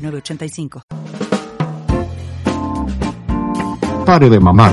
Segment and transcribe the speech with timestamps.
[0.00, 0.82] 906985.
[4.06, 4.72] Pare de mamar.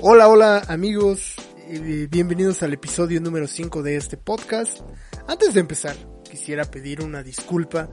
[0.00, 1.36] Hola, hola amigos,
[1.68, 4.80] y bienvenidos al episodio número 5 de este podcast.
[5.28, 5.94] Antes de empezar,
[6.28, 7.88] quisiera pedir una disculpa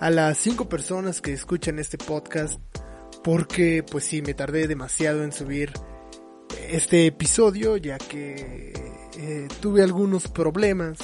[0.00, 2.60] a las 5 personas que escuchan este podcast
[3.22, 5.72] porque pues sí, me tardé demasiado en subir
[6.68, 10.98] este episodio ya que eh, tuve algunos problemas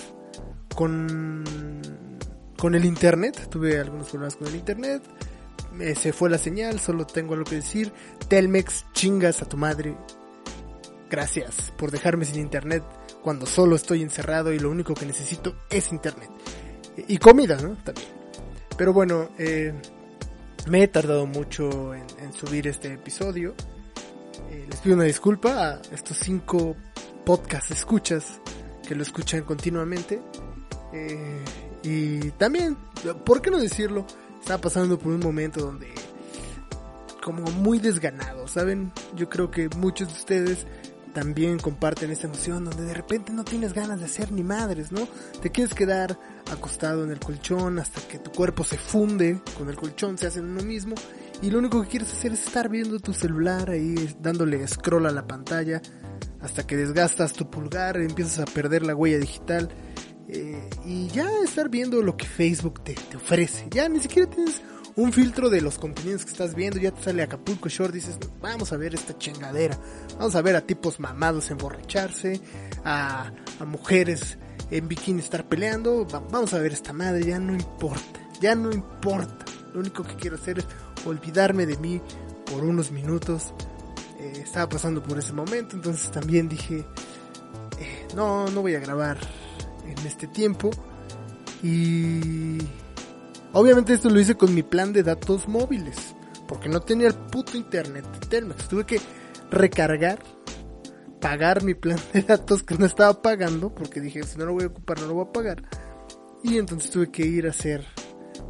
[0.74, 1.44] con,
[2.56, 5.02] con el internet, tuve algunos problemas con el internet,
[5.94, 7.92] se fue la señal, solo tengo algo que decir,
[8.28, 9.96] Telmex, chingas a tu madre,
[11.08, 12.82] gracias por dejarme sin internet
[13.22, 16.30] cuando solo estoy encerrado y lo único que necesito es internet.
[17.06, 17.76] Y comida, ¿no?
[17.76, 18.08] También.
[18.76, 19.72] Pero bueno, eh,
[20.68, 23.54] me he tardado mucho en, en subir este episodio.
[24.50, 26.76] Eh, les pido una disculpa a estos cinco
[27.28, 28.40] podcast escuchas
[28.88, 30.18] que lo escuchan continuamente.
[30.94, 31.44] Eh,
[31.82, 32.74] y también,
[33.26, 34.06] ¿por qué no decirlo?
[34.40, 35.92] Estaba pasando por un momento donde
[37.22, 38.92] como muy desganado, ¿saben?
[39.14, 40.66] Yo creo que muchos de ustedes
[41.12, 45.06] también comparten esta emoción donde de repente no tienes ganas de hacer ni madres, ¿no?
[45.42, 46.18] Te quieres quedar
[46.50, 50.40] acostado en el colchón hasta que tu cuerpo se funde con el colchón, se hace
[50.40, 50.94] uno mismo
[51.42, 55.12] y lo único que quieres hacer es estar viendo tu celular ahí dándole scroll a
[55.12, 55.82] la pantalla
[56.40, 59.68] hasta que desgastas tu pulgar, empiezas a perder la huella digital
[60.28, 63.66] eh, y ya estar viendo lo que Facebook te, te ofrece.
[63.70, 64.60] Ya ni siquiera tienes
[64.96, 68.72] un filtro de los contenidos que estás viendo, ya te sale Acapulco Short, dices, vamos
[68.72, 69.78] a ver esta chingadera,
[70.18, 72.40] vamos a ver a tipos mamados emborracharse,
[72.84, 74.38] a, a mujeres
[74.72, 78.72] en bikini estar peleando, va- vamos a ver esta madre, ya no importa, ya no
[78.72, 80.66] importa, lo único que quiero hacer es
[81.06, 82.00] olvidarme de mí
[82.50, 83.54] por unos minutos,
[84.20, 86.84] Eh, estaba pasando por ese momento, entonces también dije,
[87.80, 89.18] eh, no, no voy a grabar
[89.86, 90.70] en este tiempo,
[91.62, 92.58] y
[93.52, 96.14] Obviamente esto lo hice con mi plan de datos móviles,
[96.46, 98.68] porque no tenía el puto internet de Telmex.
[98.68, 99.00] Tuve que
[99.50, 100.18] recargar,
[101.20, 104.64] pagar mi plan de datos que no estaba pagando, porque dije, si no lo voy
[104.64, 105.62] a ocupar, no lo voy a pagar.
[106.44, 107.84] Y entonces tuve que ir a hacer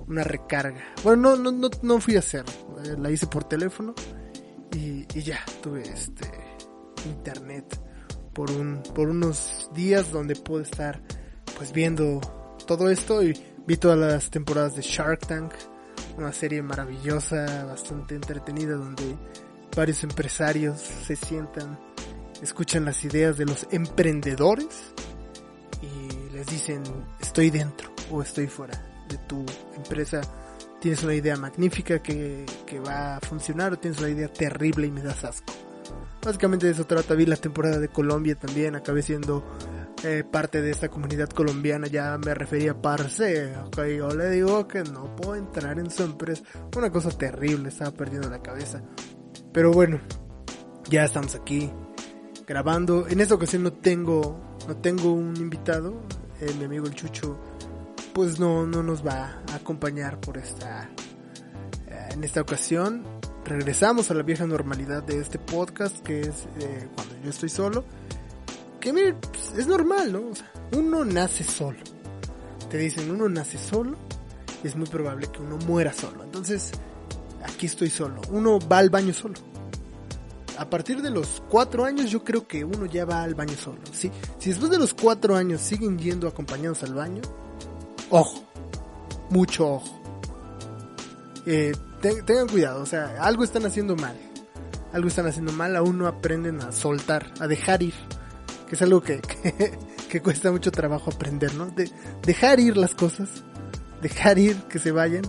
[0.09, 0.83] una recarga.
[1.05, 2.53] Bueno, no, no, no, no fui a hacerlo,
[2.85, 3.95] eh, la hice por teléfono
[4.73, 6.31] y, y ya, tuve este
[7.07, 7.79] internet
[8.33, 11.01] por un, por unos días donde pude estar
[11.57, 12.21] pues viendo
[12.67, 13.37] todo esto y
[13.67, 15.53] vi todas las temporadas de Shark Tank,
[16.17, 19.17] una serie maravillosa, bastante entretenida donde
[19.77, 21.79] varios empresarios se sientan,
[22.43, 24.93] escuchan las ideas de los emprendedores
[25.83, 26.83] y les dicen
[27.21, 29.45] estoy dentro o estoy fuera de tu
[29.77, 30.21] empresa.
[30.81, 34.91] Tienes una idea magnífica que, que va a funcionar o tienes una idea terrible y
[34.91, 35.53] me das asco.
[36.25, 37.15] Básicamente de eso trata.
[37.15, 38.77] Vi la temporada de Colombia también.
[38.77, 39.45] Acabé siendo
[40.05, 41.87] eh, parte de esta comunidad colombiana.
[41.87, 43.57] Ya me refería a Parce.
[43.57, 46.43] Ok, yo le digo que no puedo entrar en su empresa.
[46.77, 47.69] Una cosa terrible.
[47.69, 48.83] Estaba perdiendo la cabeza.
[49.53, 50.01] Pero bueno,
[50.89, 51.71] ya estamos aquí
[52.47, 53.07] grabando.
[53.09, 56.03] En esta ocasión no tengo, no tengo un invitado.
[56.41, 57.39] Eh, mi amigo el Chucho,
[58.19, 60.91] pues no, no nos va a acompañar por esta,
[61.87, 63.05] eh, en esta ocasión
[63.45, 67.85] regresamos a la vieja normalidad de este podcast que es eh, cuando yo estoy solo.
[68.81, 70.23] Que mire, pues, es normal, ¿no?
[70.77, 71.79] Uno nace solo.
[72.69, 73.97] Te dicen, uno nace solo
[74.65, 76.25] y es muy probable que uno muera solo.
[76.25, 76.73] Entonces,
[77.45, 78.21] aquí estoy solo.
[78.33, 79.37] Uno va al baño solo.
[80.59, 83.79] A partir de los cuatro años yo creo que uno ya va al baño solo.
[83.93, 84.11] ¿sí?
[84.41, 87.23] Si después de los cuatro años siguen yendo acompañados al baño,
[88.11, 88.43] ojo,
[89.31, 90.01] mucho ojo.
[91.47, 94.17] Eh, te- tengan cuidado, o sea, algo están haciendo mal.
[94.93, 97.95] Algo están haciendo mal, aún no aprenden a soltar, a dejar ir.
[98.69, 99.21] Que es algo que,
[100.11, 101.67] que, cuesta mucho trabajo aprender, ¿no?
[101.67, 101.91] De,
[102.23, 103.29] dejar ir las cosas,
[104.03, 105.23] dejar ir que se vayan.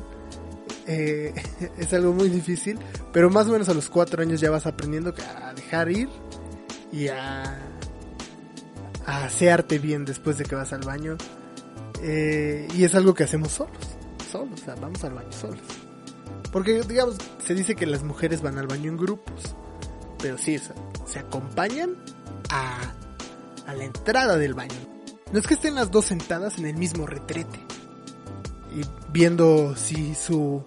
[0.87, 1.33] eh,
[1.77, 2.79] es algo muy difícil,
[3.13, 6.09] pero más o menos a los cuatro años ya vas aprendiendo a dejar ir
[6.91, 7.43] y a,
[9.05, 11.17] a asearte bien después de que vas al baño.
[12.01, 13.77] Eh, y es algo que hacemos solos,
[14.31, 15.61] solos, o sea, vamos al baño solos.
[16.51, 19.55] Porque, digamos, se dice que las mujeres van al baño en grupos.
[20.21, 20.59] Pero sí,
[21.05, 21.95] se acompañan
[22.49, 22.93] a,
[23.67, 24.75] a la entrada del baño.
[25.31, 27.59] no es que estén las dos sentadas en el mismo retrete
[28.75, 28.81] y
[29.11, 30.63] viendo si su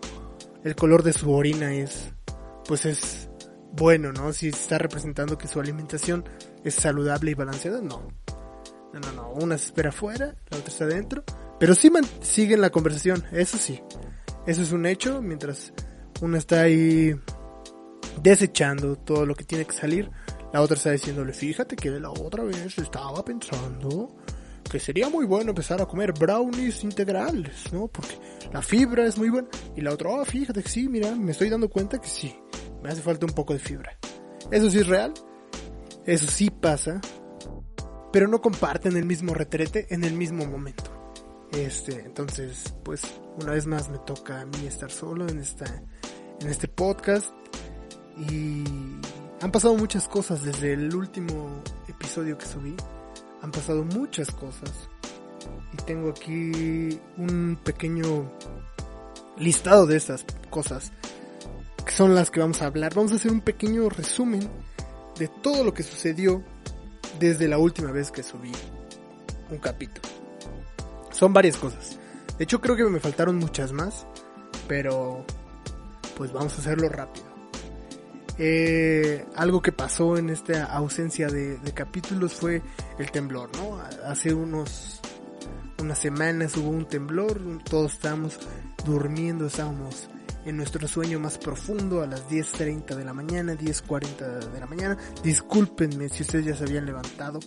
[0.65, 2.13] el color de su orina es
[2.67, 3.29] pues es
[3.73, 4.33] bueno, ¿no?
[4.33, 6.25] Si está representando que su alimentación
[6.63, 8.07] es saludable y balanceada, no.
[8.93, 9.31] No, no, no.
[9.31, 11.25] Una se espera afuera, la otra está adentro.
[11.59, 11.91] Pero sí
[12.21, 13.81] siguen la conversación, eso sí.
[14.47, 15.73] Eso es un hecho, mientras
[16.21, 17.15] una está ahí
[18.21, 20.11] desechando todo lo que tiene que salir,
[20.53, 24.17] la otra está diciéndole, fíjate que la otra vez estaba pensando
[24.71, 27.89] que sería muy bueno empezar a comer brownies integrales, ¿no?
[27.89, 28.19] Porque
[28.53, 29.49] la fibra es muy buena.
[29.77, 32.35] Y la otra, oh, fíjate que sí, mira, me estoy dando cuenta que sí,
[32.83, 33.99] me hace falta un poco de fibra.
[34.51, 35.13] Eso sí es real,
[36.07, 37.01] eso sí pasa,
[38.13, 40.85] pero no comparten el mismo retrete en el mismo momento.
[41.53, 43.03] Este, entonces, pues,
[43.43, 45.83] una vez más me toca a mí estar solo en esta,
[46.41, 47.31] en este podcast
[48.17, 48.65] y
[49.41, 52.77] han pasado muchas cosas desde el último episodio que subí.
[53.41, 54.71] Han pasado muchas cosas.
[55.73, 58.31] Y tengo aquí un pequeño
[59.39, 60.93] listado de esas cosas.
[61.85, 62.95] Que son las que vamos a hablar.
[62.95, 64.49] Vamos a hacer un pequeño resumen
[65.19, 66.45] de todo lo que sucedió
[67.19, 68.53] desde la última vez que subí
[69.51, 70.09] un capítulo.
[71.11, 71.99] Son varias cosas.
[72.39, 74.07] De hecho creo que me faltaron muchas más.
[74.69, 75.25] Pero
[76.17, 77.27] pues vamos a hacerlo rápido.
[78.39, 82.63] Eh, algo que pasó en esta ausencia de, capítulos fue
[82.99, 83.79] el temblor, ¿no?
[84.07, 85.01] Hace unos
[85.79, 88.39] unas semanas hubo un temblor, todos estábamos
[88.85, 90.09] durmiendo, estábamos
[90.45, 94.99] en nuestro sueño más profundo a las 10.30 de la mañana, 10.40 de la mañana.
[95.23, 97.41] Discúlpenme si ustedes ya se habían levantado.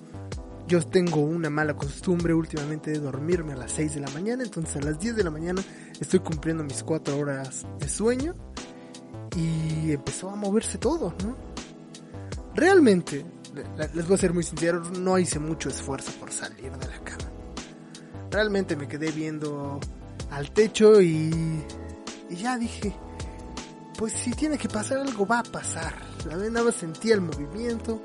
[0.68, 4.78] Yo tengo una mala costumbre últimamente de dormirme a las 6 de la mañana, entonces
[4.78, 5.62] a las 10 de la mañana
[6.00, 8.36] estoy cumpliendo mis 4 horas de sueño
[9.36, 11.36] y empezó a moverse todo, ¿no?
[12.56, 13.26] Realmente,
[13.94, 17.30] les voy a ser muy sincero, no hice mucho esfuerzo por salir de la cama.
[18.32, 19.80] Realmente me quedé viendo
[20.32, 21.64] al techo y,
[22.30, 22.96] y ya dije,
[23.98, 25.94] pues si tiene que pasar algo va a pasar.
[26.28, 28.02] La vez nada sentía el movimiento,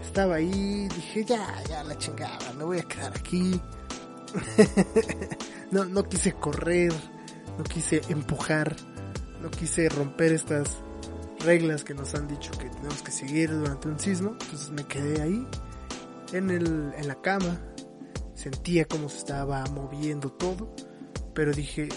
[0.00, 3.60] estaba ahí, dije ya, ya la chingada, me voy a quedar aquí.
[5.70, 6.92] no, no quise correr,
[7.56, 8.76] no quise empujar
[9.40, 10.78] no quise romper estas
[11.40, 15.22] reglas que nos han dicho que tenemos que seguir durante un sismo, entonces me quedé
[15.22, 15.46] ahí
[16.32, 17.60] en, el, en la cama,
[18.34, 20.74] sentía cómo se estaba moviendo todo,
[21.34, 21.88] pero dije,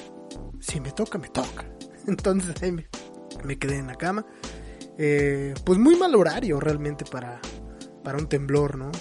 [0.62, 1.66] si me toca, me toca.
[2.08, 4.26] Entonces ahí me, quedé en la cama.
[4.98, 7.40] Eh, pues muy mal horario realmente para,
[8.04, 8.92] para un temblor, ¿no?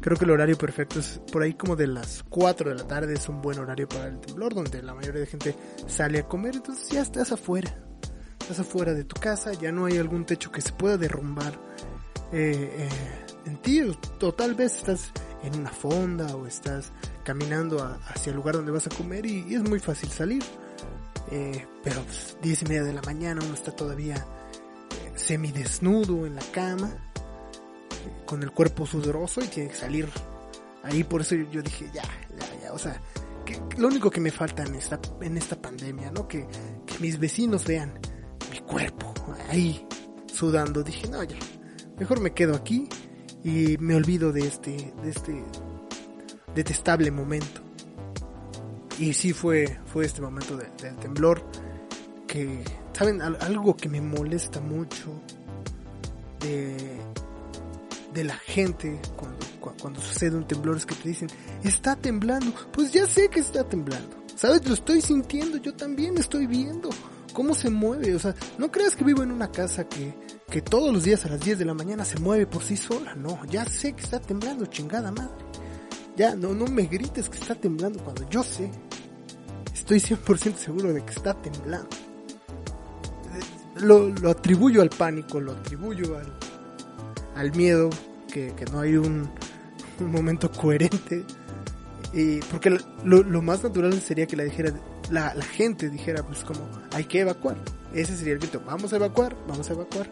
[0.00, 3.14] Creo que el horario perfecto es por ahí como de las 4 de la tarde,
[3.14, 5.56] es un buen horario para el temblor, donde la mayoría de gente
[5.86, 7.76] sale a comer, entonces ya estás afuera.
[8.40, 11.52] Estás afuera de tu casa, ya no hay algún techo que se pueda derrumbar
[12.32, 12.88] eh, eh,
[13.46, 15.12] en ti, o, tal vez estás
[15.42, 16.92] en una fonda o estás
[17.24, 20.44] caminando hacia el lugar donde vas a comer y, es muy fácil salir.
[21.30, 24.26] Eh, pero pues, 10 y media de la mañana uno está todavía
[25.14, 26.96] semidesnudo en la cama
[28.24, 30.08] con el cuerpo sudoroso y tiene que salir
[30.82, 31.04] ahí.
[31.04, 33.00] Por eso yo, dije, ya, ya, ya, o sea,
[33.76, 36.28] lo único que me falta en esta, en esta pandemia, ¿no?
[36.28, 36.46] Que,
[36.86, 37.98] que mis vecinos vean
[38.50, 39.12] mi cuerpo
[39.48, 39.86] ahí
[40.32, 40.82] sudando.
[40.82, 41.38] Dije, no, ya,
[41.98, 42.88] mejor me quedo aquí
[43.44, 45.44] y me olvido de este, de este
[46.54, 47.67] detestable momento.
[48.98, 51.42] Y sí fue, fue este momento del temblor
[52.26, 53.22] que, ¿saben?
[53.22, 55.22] Algo que me molesta mucho
[56.40, 57.00] de,
[58.12, 59.38] de la gente cuando,
[59.80, 61.28] cuando sucede un temblor es que te dicen,
[61.62, 62.52] está temblando.
[62.72, 64.16] Pues ya sé que está temblando.
[64.34, 64.66] ¿Sabes?
[64.68, 66.90] Lo estoy sintiendo, yo también estoy viendo
[67.32, 68.14] cómo se mueve.
[68.14, 70.14] O sea, no creas que vivo en una casa que,
[70.50, 73.14] que todos los días a las 10 de la mañana se mueve por sí sola.
[73.14, 75.44] No, ya sé que está temblando, chingada madre.
[76.16, 78.70] Ya, no, no me grites que está temblando cuando yo sé.
[79.78, 81.88] Estoy 100% seguro de que está temblando.
[83.76, 86.32] Lo, lo atribuyo al pánico, lo atribuyo al,
[87.36, 87.88] al miedo,
[88.26, 89.30] que, no hay un,
[90.00, 91.24] momento coherente.
[92.12, 94.72] Y porque lo, más natural sería que la dijera,
[95.10, 97.56] la, gente dijera, pues como, hay que evacuar.
[97.94, 100.10] Ese sería el grito, vamos a evacuar, vamos a evacuar.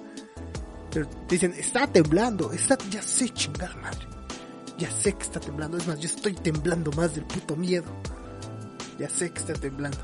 [0.92, 4.06] Pero dicen, está temblando, está, ya sé chingada madre.
[4.78, 7.86] Ya sé que está temblando, es más, yo estoy temblando más del puto miedo.
[8.98, 9.98] Ya sé que está temblando.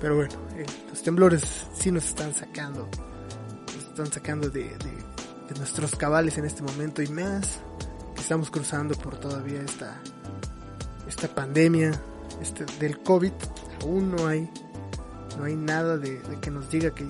[0.00, 2.88] Pero bueno, eh, los temblores sí nos están sacando.
[3.74, 4.70] Nos están sacando de
[5.58, 7.60] nuestros cabales en este momento y más
[8.14, 10.00] que estamos cruzando por todavía esta
[11.06, 11.92] esta pandemia
[12.40, 13.32] este, del COVID
[13.82, 14.50] aún no hay
[15.38, 17.04] no hay nada de, que nos diga que,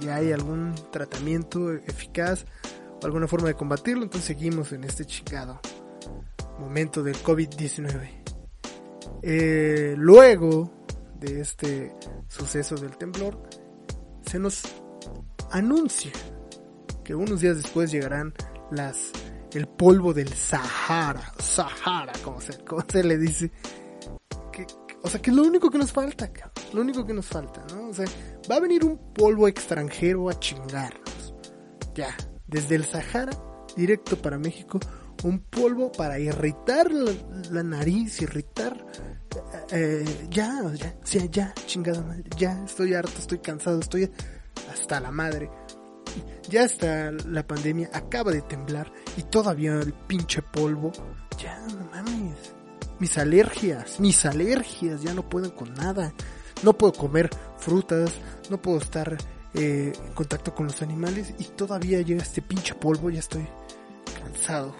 [0.00, 2.44] ya hay algún tratamiento eficaz
[3.02, 5.60] o alguna forma de combatirlo entonces seguimos en este chingado
[6.58, 8.19] momento del COVID-19.
[9.22, 10.70] Eh, luego
[11.18, 11.94] de este
[12.28, 13.42] suceso del temblor,
[14.22, 14.62] se nos
[15.50, 16.12] anuncia
[17.04, 18.32] que unos días después llegarán
[18.70, 19.12] las
[19.52, 23.50] el polvo del Sahara, Sahara, como se, le dice.
[25.02, 26.30] O sea, que es lo único que nos falta,
[26.72, 27.64] lo único que nos falta,
[28.50, 31.34] va a venir un polvo extranjero a chingarnos.
[31.94, 32.14] Ya,
[32.46, 33.32] desde el Sahara,
[33.76, 34.78] directo para México,
[35.24, 38.86] un polvo para irritar la, nariz, irritar...
[39.72, 44.10] Eh, ya, ya, ya, ya, chingada madre, ya, estoy harto, estoy cansado, estoy
[44.72, 45.50] hasta la madre.
[46.48, 50.90] Ya está la pandemia, acaba de temblar y todavía el pinche polvo.
[51.38, 52.54] Ya, no mames.
[52.98, 56.12] Mis alergias, mis alergias ya no pueden con nada.
[56.62, 58.12] No puedo comer frutas,
[58.50, 59.16] no puedo estar
[59.54, 63.46] eh, en contacto con los animales y todavía llega este pinche polvo, ya estoy
[64.22, 64.74] cansado.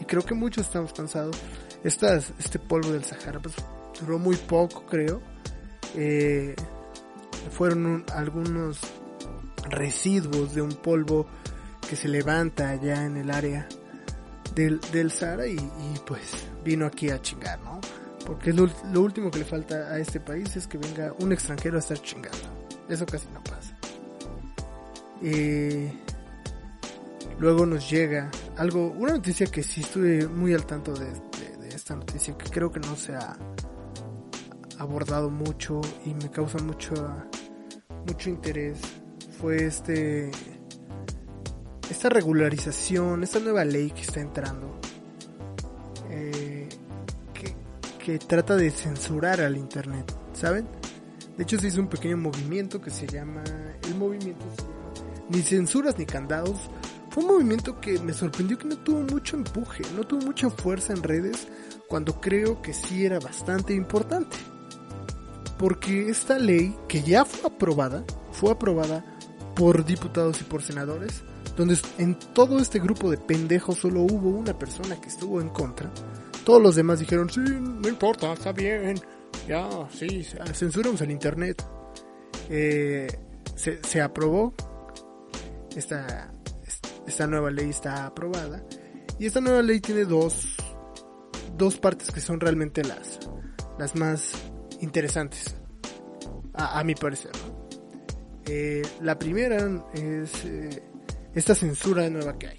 [0.00, 1.36] Y creo que muchos estamos cansados.
[1.86, 3.54] Este polvo del Sahara pues,
[4.00, 5.22] duró muy poco, creo.
[5.94, 6.56] Eh,
[7.52, 8.80] fueron algunos
[9.70, 11.28] residuos de un polvo
[11.88, 13.68] que se levanta allá en el área
[14.56, 15.56] del, Sahara y,
[16.04, 17.80] pues vino aquí a chingar, ¿no?
[18.26, 18.68] Porque lo,
[19.00, 22.66] último que le falta a este país es que venga un extranjero a estar chingando.
[22.88, 23.76] Eso casi no pasa.
[25.22, 25.92] Eh,
[27.38, 31.06] luego nos llega algo, una noticia que sí estuve muy al tanto de
[31.86, 33.36] esta noticia, que creo que no se ha
[34.80, 36.92] abordado mucho y me causa mucho,
[38.04, 38.80] mucho interés
[39.40, 40.32] fue este
[41.88, 44.80] esta regularización, esta nueva ley que está entrando,
[46.10, 46.68] eh,
[47.32, 47.54] que,
[48.04, 50.66] que, trata de censurar al Internet, ¿saben?
[51.36, 53.44] De hecho se hizo un pequeño movimiento que se llama,
[53.84, 54.44] el movimiento
[55.28, 56.68] Ni censuras ni candados.
[57.16, 60.92] Fue un movimiento que me sorprendió que no tuvo mucho empuje, no tuvo mucha fuerza
[60.92, 61.48] en redes,
[61.88, 64.36] cuando creo que sí era bastante importante.
[65.58, 69.02] Porque esta ley, que ya fue aprobada, fue aprobada
[69.54, 71.22] por diputados y por senadores,
[71.56, 75.90] donde en todo este grupo de pendejos solo hubo una persona que estuvo en contra.
[76.44, 79.00] Todos los demás dijeron, sí, no importa, está bien,
[79.48, 81.64] ya, sí, censuramos el Internet.
[82.50, 83.08] Eh,
[83.54, 84.52] se, se, aprobó,
[85.74, 86.30] esta,
[87.06, 88.62] esta nueva ley está aprobada,
[89.18, 90.56] y esta nueva ley tiene dos,
[91.56, 93.18] dos partes que son realmente las,
[93.78, 94.32] las más
[94.80, 95.56] interesantes,
[96.54, 97.32] a, mi parecer.
[98.46, 99.56] Eh, la primera
[99.92, 100.82] es eh,
[101.34, 102.56] esta censura nueva que hay.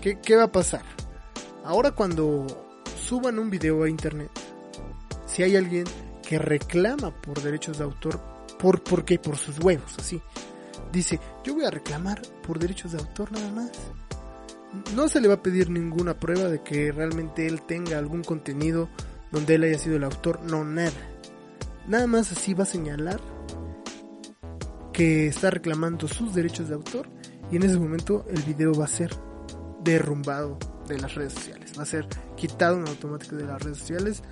[0.00, 0.82] ¿Qué, ¿Qué va a pasar?
[1.64, 2.46] Ahora cuando
[3.06, 4.30] suban un video a internet,
[5.26, 5.84] si hay alguien
[6.26, 8.20] que reclama por derechos de autor,
[8.58, 9.18] ¿por, ¿por qué?
[9.18, 10.20] Por sus huevos, así.
[10.92, 13.70] Dice, yo voy a reclamar por derechos de autor nada más.
[14.94, 18.88] No se le va a pedir ninguna prueba de que realmente él tenga algún contenido
[19.30, 20.92] donde él haya sido el autor, no nada.
[21.86, 23.20] Nada más así va a señalar
[24.92, 27.08] que está reclamando sus derechos de autor
[27.50, 29.10] y en ese momento el video va a ser
[29.82, 32.06] derrumbado de las redes sociales, va a ser
[32.36, 34.22] quitado en automático de las redes sociales.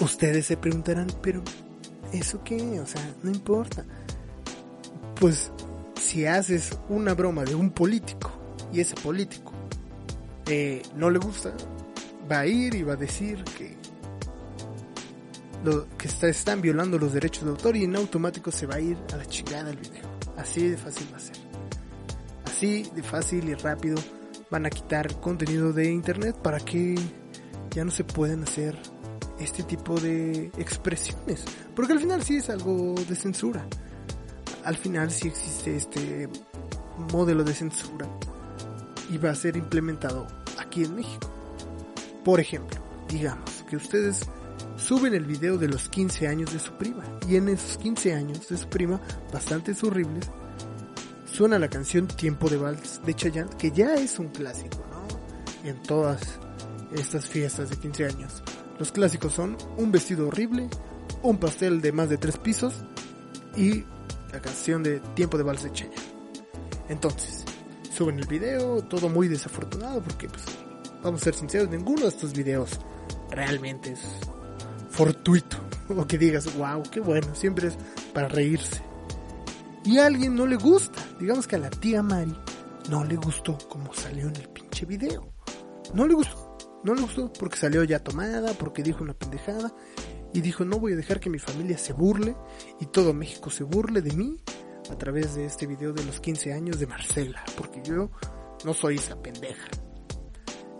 [0.00, 1.42] Ustedes se preguntarán, pero
[2.12, 2.78] ¿eso qué?
[2.80, 3.84] O sea, no importa.
[5.20, 5.50] Pues
[6.00, 8.30] si haces una broma de un político
[8.72, 9.52] y ese político
[10.46, 11.52] eh, no le gusta,
[12.30, 13.76] va a ir y va a decir que
[15.98, 18.96] que está, están violando los derechos de autor y en automático se va a ir
[19.12, 20.08] a la chingada el video.
[20.36, 21.36] Así de fácil va a ser.
[22.44, 23.96] Así de fácil y rápido
[24.50, 26.94] van a quitar contenido de internet para que
[27.70, 28.78] ya no se puedan hacer
[29.38, 31.44] este tipo de expresiones.
[31.74, 33.66] Porque al final sí es algo de censura.
[34.68, 36.28] Al final sí existe este
[37.10, 38.06] modelo de censura
[39.08, 40.26] y va a ser implementado
[40.58, 41.30] aquí en México.
[42.22, 44.26] Por ejemplo, digamos que ustedes
[44.76, 47.02] suben el video de los 15 años de su prima.
[47.26, 49.00] Y en esos 15 años de su prima,
[49.32, 50.28] bastante horribles,
[51.24, 55.66] suena la canción Tiempo de Vals de Chayanne, que ya es un clásico, ¿no?
[55.66, 56.20] En todas
[56.92, 58.42] estas fiestas de 15 años.
[58.78, 60.68] Los clásicos son Un vestido horrible,
[61.22, 62.74] Un pastel de más de tres pisos
[63.56, 63.84] y
[64.32, 65.96] la canción de Tiempo de Vals de Chayanne.
[66.88, 67.44] Entonces,
[67.94, 70.44] suben el video, todo muy desafortunado porque, pues,
[71.02, 72.78] vamos a ser sinceros, ninguno de estos videos
[73.30, 74.00] realmente es
[74.90, 75.56] fortuito.
[75.96, 77.78] O que digas, wow, qué bueno, siempre es
[78.12, 78.82] para reírse.
[79.86, 81.02] Y a alguien no le gusta.
[81.18, 82.36] Digamos que a la tía Mari
[82.90, 85.32] no le gustó como salió en el pinche video.
[85.94, 86.58] No le gustó.
[86.84, 89.72] No le gustó porque salió ya tomada, porque dijo una pendejada.
[90.32, 92.36] Y dijo, no voy a dejar que mi familia se burle
[92.80, 94.36] y todo México se burle de mí
[94.90, 97.44] a través de este video de los 15 años de Marcela.
[97.56, 98.10] Porque yo
[98.64, 99.68] no soy esa pendeja.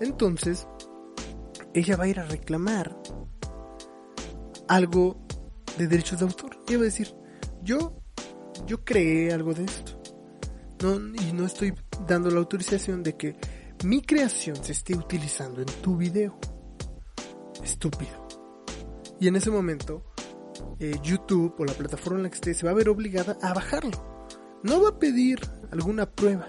[0.01, 0.67] Entonces,
[1.75, 2.97] ella va a ir a reclamar
[4.69, 5.27] algo
[5.77, 6.59] de derechos de autor.
[6.69, 7.15] Ella va a decir,
[7.63, 8.01] yo,
[8.67, 10.01] yo creé algo de esto.
[10.81, 11.75] Y no estoy
[12.07, 13.37] dando la autorización de que
[13.85, 16.39] mi creación se esté utilizando en tu video.
[17.63, 18.28] Estúpido.
[19.21, 20.05] Y en ese momento,
[20.79, 23.53] eh, YouTube o la plataforma en la que esté se va a ver obligada a
[23.53, 24.27] bajarlo.
[24.63, 25.41] No va a pedir
[25.73, 26.49] alguna prueba.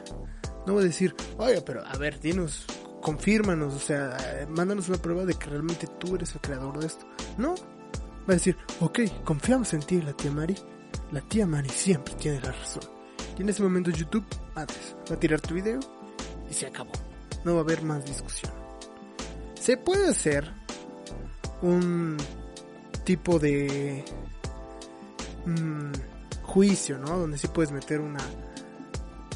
[0.68, 2.66] No va a decir, oye, pero a ver, dinos,
[3.02, 7.06] confírmanos, o sea, mándanos una prueba de que realmente tú eres el creador de esto.
[7.38, 7.56] No.
[7.56, 10.56] Va a decir, ok, confiamos en ti, la tía Mari.
[11.12, 12.84] La tía Mari siempre tiene la razón.
[13.38, 15.80] Y en ese momento YouTube, madres, va a tirar tu video
[16.50, 16.92] y se acabó.
[17.44, 18.52] No va a haber más discusión.
[19.56, 20.54] Se puede hacer
[21.62, 22.18] un
[23.10, 24.06] tipo de
[25.44, 27.18] mm, juicio, ¿no?
[27.18, 28.20] Donde sí puedes meter una...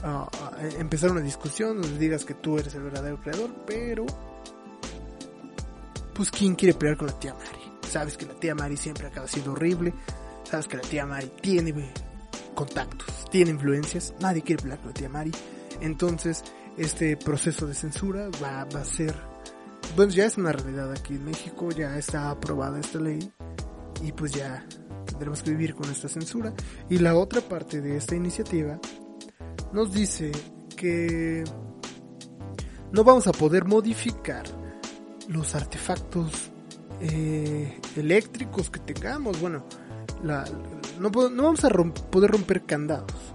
[0.03, 4.05] ah, ah, empezar una discusión donde digas que tú eres el verdadero creador, pero...
[6.13, 7.79] Pues ¿quién quiere pelear con la tía Mari?
[7.89, 9.91] Sabes que la tía Mari siempre acaba siendo horrible.
[10.43, 11.91] Sabes que la tía Mari tiene
[12.53, 14.13] contactos, tiene influencias.
[14.19, 15.31] Nadie quiere pelear con la tía Mari.
[15.81, 16.43] Entonces,
[16.77, 19.15] este proceso de censura va a ser...
[19.95, 23.33] Bueno, ya es una realidad aquí en México, ya está aprobada esta ley
[24.03, 24.65] y pues ya
[25.05, 26.53] tendremos que vivir con esta censura.
[26.89, 28.79] Y la otra parte de esta iniciativa
[29.71, 30.31] nos dice
[30.75, 31.43] que
[32.91, 34.43] no vamos a poder modificar
[35.29, 36.51] los artefactos
[36.99, 39.39] eh, eléctricos que tengamos.
[39.39, 39.65] Bueno,
[40.21, 40.43] no,
[41.29, 43.33] no vamos a poder romper candados.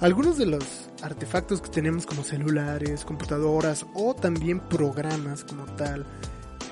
[0.00, 6.06] Algunos de los artefactos que tenemos como celulares, computadoras o también programas como tal,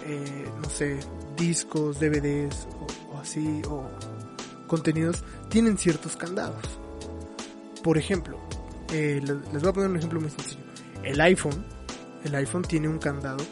[0.09, 0.99] eh, no sé,
[1.37, 2.67] discos, DVDs
[3.13, 3.87] o, así, o
[4.67, 6.63] contenidos, tienen ciertos candados.
[7.83, 8.39] Por ejemplo,
[8.93, 10.63] eh, le- les voy a poner un ejemplo muy sencillo.
[11.05, 11.65] El iPhone,
[12.25, 13.45] el iPhone tiene un candado.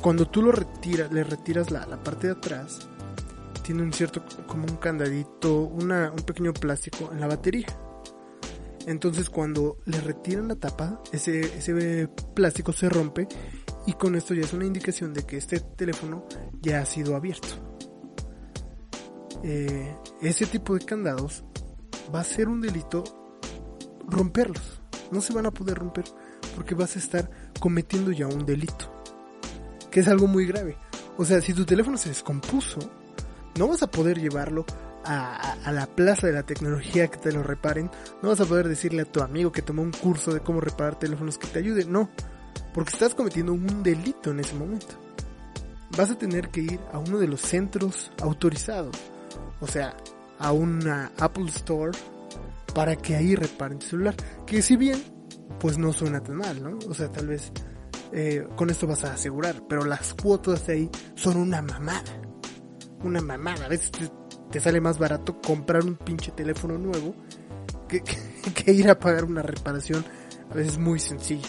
[0.00, 2.88] Cuando tú lo retiras, le retiras la, la parte de atrás,
[3.62, 7.66] tiene un cierto, como un candadito, una, un pequeño plástico en la batería.
[8.86, 13.28] Entonces cuando le retiran la tapa, ese, ese plástico se rompe
[13.86, 16.24] y con esto ya es una indicación de que este teléfono
[16.60, 17.48] ya ha sido abierto.
[19.42, 21.44] Eh, ese tipo de candados
[22.14, 23.02] va a ser un delito
[24.06, 24.80] romperlos.
[25.10, 26.04] No se van a poder romper
[26.54, 28.90] porque vas a estar cometiendo ya un delito.
[29.90, 30.76] Que es algo muy grave.
[31.18, 32.78] O sea, si tu teléfono se descompuso,
[33.58, 34.64] no vas a poder llevarlo
[35.04, 37.90] a, a- la plaza de la tecnología que te lo reparen.
[38.22, 40.98] No vas a poder decirle a tu amigo que tomó un curso de cómo reparar
[40.98, 41.84] teléfonos que te ayude.
[41.84, 42.10] No,
[42.74, 44.94] porque estás cometiendo un delito en ese momento.
[45.96, 48.96] Vas a tener que ir a uno de los centros autorizados.
[49.60, 49.94] O sea,
[50.38, 51.92] a una Apple Store
[52.74, 54.14] para que ahí reparen tu celular.
[54.46, 55.02] Que si bien,
[55.60, 56.78] pues no suena tan mal, ¿no?
[56.88, 57.52] O sea, tal vez
[58.12, 59.62] eh, con esto vas a asegurar.
[59.68, 62.02] Pero las cuotas de ahí son una mamada.
[63.04, 63.66] Una mamada.
[63.66, 63.90] A veces
[64.50, 67.14] te, sale más barato comprar un pinche teléfono nuevo
[67.86, 70.04] que, que- que ir a pagar una reparación
[70.50, 71.48] a veces muy sencilla.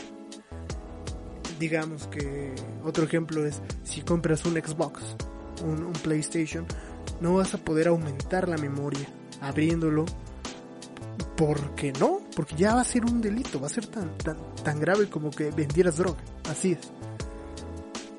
[1.60, 5.16] Digamos que otro ejemplo es si compras un Xbox,
[5.64, 6.66] un, un PlayStation,
[7.22, 9.08] no vas a poder aumentar la memoria
[9.42, 10.06] abriéndolo
[11.38, 14.80] porque no, porque ya va a ser un delito, va a ser tan, tan, tan
[14.80, 16.92] grave como que vendieras droga, así es.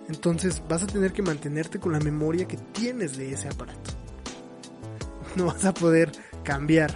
[0.08, 3.90] Entonces vas a tener que mantenerte con la memoria que tienes de ese aparato.
[5.36, 6.12] No vas a poder
[6.44, 6.94] cambiar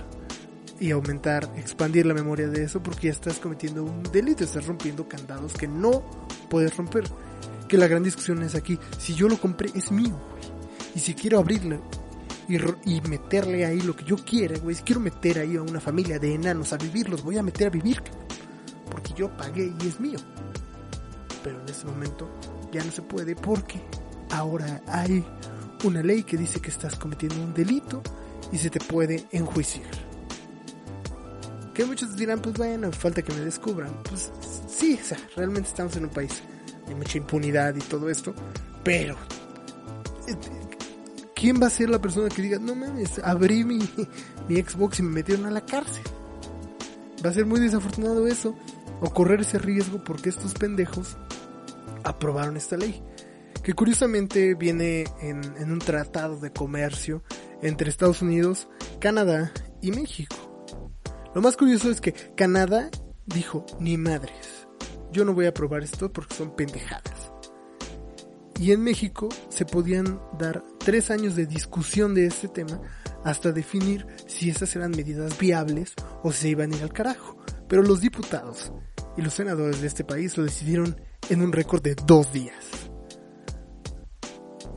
[0.78, 5.08] y aumentar, expandir la memoria de eso porque ya estás cometiendo un delito, estás rompiendo
[5.08, 6.04] candados que no
[6.48, 7.04] puedes romper.
[7.68, 10.18] Que la gran discusión es aquí, si yo lo compré es mío.
[10.94, 11.82] Y si quiero abrirlo
[12.48, 15.80] y, y meterle ahí lo que yo quiera, güey, si quiero meter ahí a una
[15.80, 18.02] familia de enanos a vivir, los voy a meter a vivir,
[18.90, 20.18] porque yo pagué y es mío.
[21.44, 22.28] Pero en ese momento
[22.72, 23.80] ya no se puede porque
[24.30, 25.24] ahora hay
[25.84, 28.02] una ley que dice que estás cometiendo un delito
[28.50, 30.07] y se te puede enjuiciar.
[31.78, 33.92] Que muchos dirán, pues bueno, falta que me descubran.
[34.02, 34.32] Pues
[34.66, 36.42] sí, o sea, realmente estamos en un país
[36.88, 38.34] de mucha impunidad y todo esto,
[38.82, 39.14] pero
[40.26, 40.34] eh,
[41.36, 43.78] ¿quién va a ser la persona que diga, no mames, abrí mi,
[44.48, 46.02] mi Xbox y me metieron a la cárcel?
[47.24, 48.56] Va a ser muy desafortunado eso,
[49.00, 51.16] o correr ese riesgo porque estos pendejos
[52.02, 53.00] aprobaron esta ley,
[53.62, 57.22] que curiosamente viene en, en un tratado de comercio
[57.62, 58.66] entre Estados Unidos,
[58.98, 60.37] Canadá y México.
[61.34, 62.90] Lo más curioso es que Canadá
[63.26, 64.66] dijo, ni madres,
[65.12, 67.32] yo no voy a aprobar esto porque son pendejadas.
[68.58, 72.80] Y en México se podían dar tres años de discusión de este tema
[73.24, 77.36] hasta definir si esas eran medidas viables o si se iban a ir al carajo.
[77.68, 78.72] Pero los diputados
[79.16, 82.90] y los senadores de este país lo decidieron en un récord de dos días.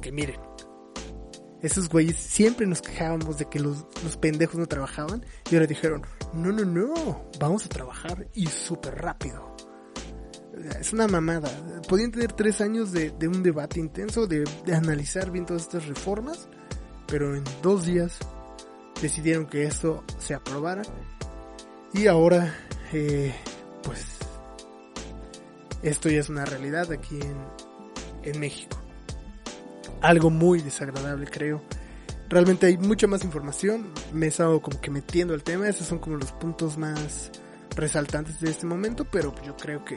[0.01, 0.39] Que miren,
[1.61, 6.01] esos güeyes siempre nos quejábamos de que los, los pendejos no trabajaban y ahora dijeron,
[6.33, 9.55] no, no, no, vamos a trabajar y súper rápido.
[10.79, 11.49] Es una mamada.
[11.87, 15.87] Podían tener tres años de, de un debate intenso, de, de analizar bien todas estas
[15.87, 16.49] reformas,
[17.07, 18.17] pero en dos días
[19.01, 20.83] decidieron que esto se aprobara
[21.93, 22.55] y ahora
[22.93, 23.33] eh,
[23.83, 24.05] pues
[25.81, 27.37] esto ya es una realidad aquí en,
[28.23, 28.80] en México
[30.01, 31.61] algo muy desagradable creo.
[32.29, 33.91] Realmente hay mucha más información.
[34.13, 35.67] Me he estado como que metiendo el tema.
[35.67, 37.31] Esos son como los puntos más
[37.75, 39.95] resaltantes de este momento pero yo creo que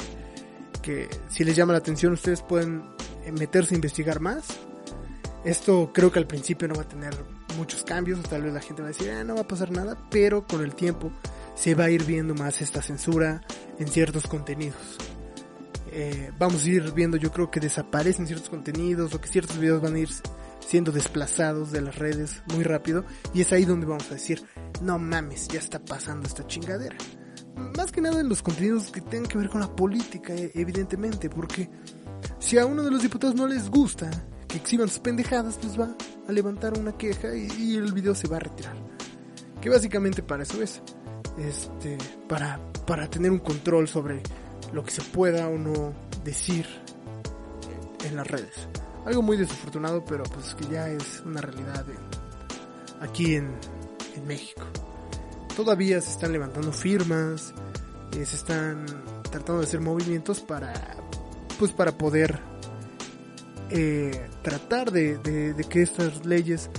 [0.84, 2.84] que si les llama la atención ustedes pueden
[3.32, 4.44] meterse a investigar más.
[5.42, 7.14] Esto creo que al principio no va a tener
[7.56, 9.70] muchos cambios, o tal vez la gente va a decir, ah, no va a pasar
[9.70, 11.10] nada, pero con el tiempo
[11.54, 13.42] se va a ir viendo más esta censura
[13.78, 14.98] en ciertos contenidos.
[15.96, 19.80] Eh, vamos a ir viendo, yo creo que desaparecen ciertos contenidos o que ciertos videos
[19.80, 20.08] van a ir
[20.58, 24.42] siendo desplazados de las redes muy rápido y es ahí donde vamos a decir,
[24.82, 26.96] no mames, ya está pasando esta chingadera.
[27.76, 31.30] Más que nada en los contenidos que tengan que ver con la política, e, evidentemente,
[31.30, 31.70] porque
[32.40, 34.10] si a uno de los diputados no les gusta
[34.48, 35.94] que exhiban sus pendejadas, pues va
[36.26, 38.74] a levantar una queja y, el video se va a retirar.
[39.60, 40.82] Que básicamente para eso es.
[41.38, 44.22] Este, para, para tener un control sobre
[44.74, 46.66] lo que se pueda o no decir
[48.04, 48.68] en las redes.
[49.06, 51.84] Algo muy desafortunado, pero pues que ya es una realidad
[53.00, 53.50] aquí en,
[54.26, 54.62] México.
[55.56, 57.52] Todavía se están levantando firmas,
[58.12, 58.86] eh, se están
[59.28, 60.72] tratando de hacer movimientos para,
[61.58, 62.38] pues para poder
[63.70, 66.70] eh, tratar de, de, que estas leyes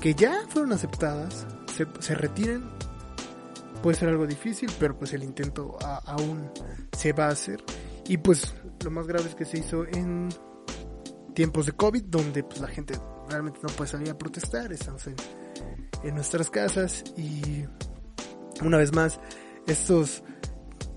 [0.00, 2.68] que ya fueron aceptadas se, se, retiren.
[3.82, 6.50] Puede ser algo difícil, pero pues el intento aún
[6.96, 7.62] se va a hacer.
[8.06, 10.28] Y pues lo más grave es que se hizo en
[11.34, 12.94] tiempos de COVID, donde pues la gente
[13.28, 15.16] realmente no puede salir a protestar, estamos en,
[16.14, 17.64] nuestras casas y
[18.60, 19.20] una vez más
[19.68, 20.24] estos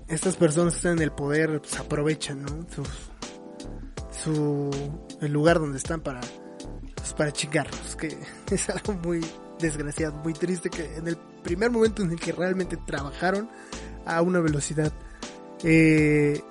[0.08, 2.66] estas personas que están en el poder pues aprovechan ¿no?
[2.68, 2.88] sus,
[4.10, 4.70] su
[5.20, 6.20] el lugar donde están para
[6.96, 8.18] pues, para chingarlos que
[8.50, 9.24] es algo muy
[9.60, 11.16] desgraciado muy triste que en el
[11.46, 13.48] primer momento en el que realmente trabajaron
[14.04, 14.92] a una velocidad
[15.62, 16.42] eh,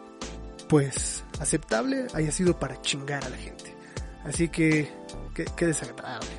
[0.69, 3.75] pues aceptable haya sido para chingar a la gente.
[4.23, 4.89] Así que
[5.33, 6.29] qué desagradable.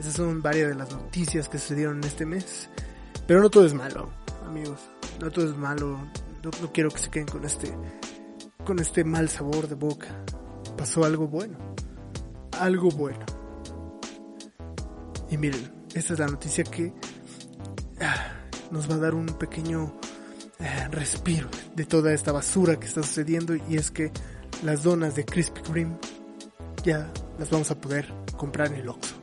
[0.00, 2.68] Esas son varias de las noticias que sucedieron en este mes.
[3.26, 4.10] Pero no todo es malo
[4.46, 4.80] amigos.
[5.20, 5.98] No todo es malo.
[6.42, 7.72] No, no quiero que se queden con este
[8.64, 10.08] con este mal sabor de boca.
[10.76, 11.58] Pasó algo bueno.
[12.58, 13.24] Algo bueno.
[15.30, 16.92] Y miren, esta es la noticia que
[18.70, 19.94] nos va a dar un pequeño
[20.60, 24.12] ah, respiro de toda esta basura que está sucediendo y es que
[24.62, 25.96] las donas de Krispy Kreme
[26.84, 29.14] ya las vamos a poder comprar en el Oxxo.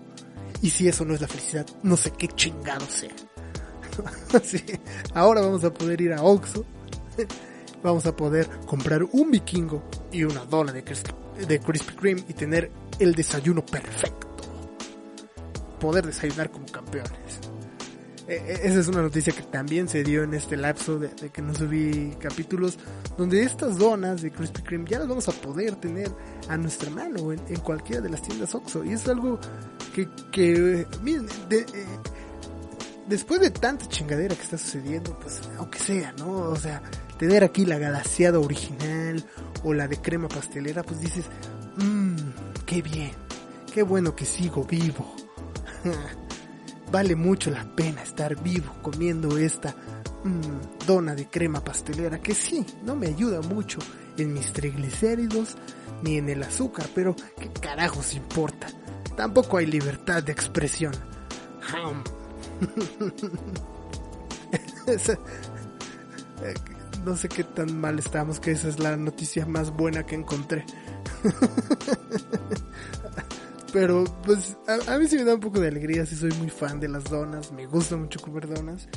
[0.62, 3.12] Y si eso no es la felicidad, no sé qué chingado sea.
[5.14, 6.66] ahora vamos a poder ir a Oxxo,
[7.84, 13.14] vamos a poder comprar un vikingo y una dona de Krispy Kreme y tener el
[13.16, 14.28] desayuno perfecto.
[15.80, 17.43] Poder desayunar como campeones.
[18.28, 21.42] E, e, esa es una noticia que también se dio en este lapso de, que
[21.42, 22.78] no subí capítulos,
[23.18, 26.10] donde estas donas de Krispy Kreme ya las vamos a poder tener
[26.48, 28.84] a nuestra mano en, cualquiera de las tiendas Oxxo.
[28.84, 29.40] Y es algo
[29.94, 31.66] que, que miren, eh,
[33.08, 36.32] después de tanta chingadera que está sucediendo, pues aunque sea, ¿no?
[36.32, 36.82] O sea,
[37.18, 39.24] tener aquí la galaseada original
[39.64, 41.26] o la de crema pastelera, pues dices,
[41.78, 42.16] mmm,
[42.66, 43.12] qué bien,
[43.74, 45.14] qué bueno que sigo vivo.
[46.94, 49.74] vale mucho la pena estar vivo comiendo esta
[50.24, 53.80] mmm, dona de crema pastelera que sí, no me ayuda mucho
[54.16, 55.58] en mis triglicéridos
[56.04, 58.68] ni en el azúcar, pero qué carajos importa.
[59.18, 60.94] Tampoco hay libertad de expresión.
[67.04, 70.64] no sé qué tan mal estamos, que esa es la noticia más buena que encontré.
[73.74, 74.56] Pero pues
[74.88, 77.06] a, mí sí me da un poco de alegría, sí soy muy fan de las
[77.06, 78.88] donas, me gusta mucho comer donas.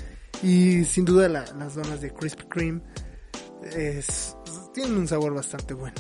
[0.43, 2.83] Y sin duda las donas de Krispy Kreme
[3.75, 4.37] es,
[4.75, 5.97] tienen un sabor bastante bueno.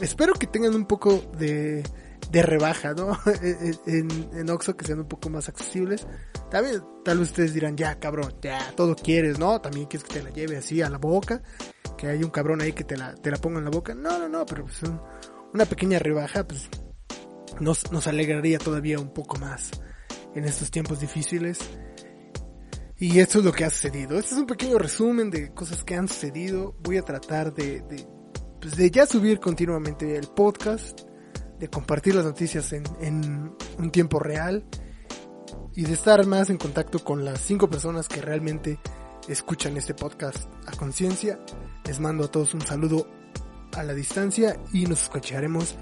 [0.00, 1.84] Espero que tengan un poco de
[2.32, 3.18] de rebaja, ¿no?
[3.86, 6.06] en, en Oxxo que sean un poco más accesibles.
[6.50, 9.60] También, tal vez ustedes dirán, ya cabrón, ya todo quieres, ¿no?
[9.60, 11.42] También quieres que te la lleve así a la boca,
[11.96, 13.94] que hay un cabrón ahí que te la, te la ponga en la boca.
[13.94, 14.80] No, no, no, pero pues
[15.52, 16.68] una pequeña rebaja, pues
[17.60, 19.70] nos, nos alegraría todavía un poco más
[20.34, 21.58] en estos tiempos difíciles.
[22.98, 24.18] Y esto es lo que ha sucedido.
[24.18, 26.76] Este es un pequeño resumen de cosas que han sucedido.
[26.82, 28.06] Voy a tratar de, de,
[28.60, 31.00] pues de ya subir continuamente el podcast,
[31.58, 34.64] de compartir las noticias en, en un tiempo real
[35.74, 38.78] y de estar más en contacto con las cinco personas que realmente
[39.28, 41.38] escuchan este podcast a conciencia.
[41.84, 43.08] Les mando a todos un saludo
[43.76, 45.76] a la distancia y nos escucharemos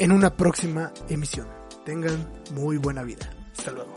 [0.00, 1.46] en una próxima emisión.
[1.84, 3.30] Tengan muy buena vida.
[3.56, 3.92] Hasta luego.